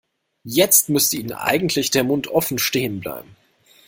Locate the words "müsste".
0.89-1.17